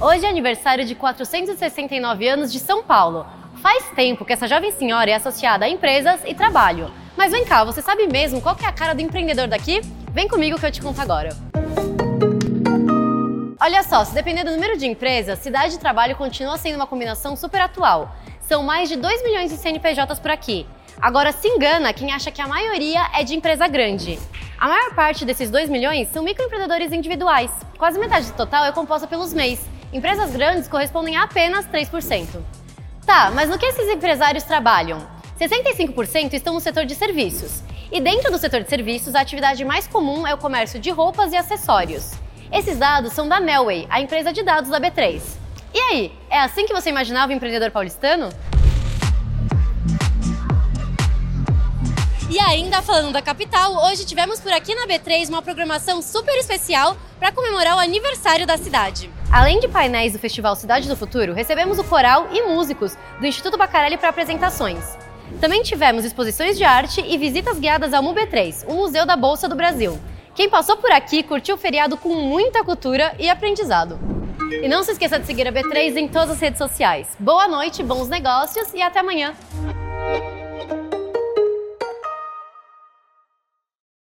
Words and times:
Hoje 0.00 0.24
é 0.24 0.28
aniversário 0.28 0.84
de 0.84 0.94
469 0.94 2.28
anos 2.28 2.52
de 2.52 2.60
São 2.60 2.84
Paulo. 2.84 3.26
Faz 3.60 3.90
tempo 3.96 4.24
que 4.24 4.32
essa 4.32 4.46
jovem 4.46 4.70
senhora 4.70 5.10
é 5.10 5.14
associada 5.14 5.64
a 5.64 5.68
empresas 5.68 6.20
e 6.24 6.32
trabalho. 6.34 6.88
Mas 7.16 7.32
vem 7.32 7.44
cá, 7.44 7.64
você 7.64 7.82
sabe 7.82 8.06
mesmo 8.06 8.40
qual 8.40 8.56
é 8.62 8.66
a 8.66 8.70
cara 8.70 8.94
do 8.94 9.02
empreendedor 9.02 9.48
daqui? 9.48 9.80
Vem 10.12 10.28
comigo 10.28 10.56
que 10.56 10.64
eu 10.64 10.70
te 10.70 10.80
conto 10.80 11.00
agora. 11.00 11.30
Olha 13.60 13.82
só, 13.82 14.04
se 14.04 14.14
depender 14.14 14.44
do 14.44 14.52
número 14.52 14.78
de 14.78 14.86
empresas, 14.86 15.40
cidade 15.40 15.74
e 15.74 15.78
trabalho 15.80 16.14
continua 16.14 16.56
sendo 16.56 16.76
uma 16.76 16.86
combinação 16.86 17.34
super 17.34 17.60
atual. 17.60 18.14
São 18.40 18.62
mais 18.62 18.88
de 18.88 18.94
2 18.94 19.24
milhões 19.24 19.50
de 19.50 19.56
CNPJs 19.56 20.20
por 20.20 20.30
aqui. 20.30 20.64
Agora 21.00 21.32
se 21.32 21.48
engana 21.48 21.92
quem 21.92 22.12
acha 22.12 22.30
que 22.30 22.40
a 22.40 22.46
maioria 22.46 23.00
é 23.16 23.24
de 23.24 23.34
empresa 23.34 23.66
grande. 23.66 24.16
A 24.60 24.68
maior 24.68 24.94
parte 24.94 25.24
desses 25.24 25.50
2 25.50 25.68
milhões 25.68 26.06
são 26.12 26.22
microempreendedores 26.22 26.92
individuais. 26.92 27.50
Quase 27.76 27.98
metade 27.98 28.26
do 28.26 28.36
total 28.36 28.64
é 28.64 28.70
composta 28.70 29.08
pelos 29.08 29.34
MEIs. 29.34 29.77
Empresas 29.92 30.30
grandes 30.32 30.68
correspondem 30.68 31.16
a 31.16 31.22
apenas 31.22 31.66
3%. 31.66 32.26
Tá, 33.06 33.30
mas 33.30 33.48
no 33.48 33.58
que 33.58 33.64
esses 33.64 33.88
empresários 33.88 34.44
trabalham? 34.44 35.06
65% 35.40 36.34
estão 36.34 36.52
no 36.52 36.60
setor 36.60 36.84
de 36.84 36.94
serviços. 36.94 37.62
E 37.90 38.00
dentro 38.00 38.30
do 38.30 38.36
setor 38.36 38.62
de 38.62 38.68
serviços, 38.68 39.14
a 39.14 39.20
atividade 39.20 39.64
mais 39.64 39.86
comum 39.86 40.26
é 40.26 40.34
o 40.34 40.38
comércio 40.38 40.78
de 40.78 40.90
roupas 40.90 41.32
e 41.32 41.36
acessórios. 41.36 42.12
Esses 42.52 42.76
dados 42.76 43.14
são 43.14 43.26
da 43.26 43.40
Melway, 43.40 43.86
a 43.88 43.98
empresa 44.00 44.30
de 44.30 44.42
dados 44.42 44.70
da 44.70 44.78
B3. 44.78 45.22
E 45.72 45.78
aí, 45.78 46.12
é 46.28 46.40
assim 46.40 46.66
que 46.66 46.74
você 46.74 46.90
imaginava 46.90 47.32
o 47.32 47.34
empreendedor 47.34 47.70
paulistano? 47.70 48.28
E 52.38 52.40
ainda 52.40 52.80
falando 52.82 53.12
da 53.12 53.20
capital, 53.20 53.84
hoje 53.84 54.06
tivemos 54.06 54.38
por 54.38 54.52
aqui 54.52 54.72
na 54.72 54.86
B3 54.86 55.28
uma 55.28 55.42
programação 55.42 56.00
super 56.00 56.36
especial 56.36 56.96
para 57.18 57.32
comemorar 57.32 57.74
o 57.74 57.80
aniversário 57.80 58.46
da 58.46 58.56
cidade. 58.56 59.10
Além 59.28 59.58
de 59.58 59.66
painéis 59.66 60.12
do 60.12 60.20
Festival 60.20 60.54
Cidade 60.54 60.88
do 60.88 60.94
Futuro, 60.94 61.34
recebemos 61.34 61.80
o 61.80 61.84
coral 61.84 62.28
e 62.30 62.42
músicos 62.42 62.96
do 63.18 63.26
Instituto 63.26 63.58
Bacarelli 63.58 63.96
para 63.96 64.10
apresentações. 64.10 64.78
Também 65.40 65.64
tivemos 65.64 66.04
exposições 66.04 66.56
de 66.56 66.62
arte 66.62 67.04
e 67.04 67.18
visitas 67.18 67.58
guiadas 67.58 67.92
ao 67.92 68.04
MUB3, 68.04 68.66
o 68.68 68.74
Museu 68.74 69.04
da 69.04 69.16
Bolsa 69.16 69.48
do 69.48 69.56
Brasil. 69.56 69.98
Quem 70.32 70.48
passou 70.48 70.76
por 70.76 70.92
aqui 70.92 71.24
curtiu 71.24 71.56
o 71.56 71.58
feriado 71.58 71.96
com 71.96 72.14
muita 72.14 72.62
cultura 72.62 73.16
e 73.18 73.28
aprendizado. 73.28 73.98
E 74.62 74.68
não 74.68 74.84
se 74.84 74.92
esqueça 74.92 75.18
de 75.18 75.26
seguir 75.26 75.48
a 75.48 75.52
B3 75.52 75.96
em 75.96 76.06
todas 76.06 76.30
as 76.30 76.40
redes 76.40 76.58
sociais. 76.58 77.08
Boa 77.18 77.48
noite, 77.48 77.82
bons 77.82 78.08
negócios 78.08 78.72
e 78.72 78.80
até 78.80 79.00
amanhã! 79.00 79.34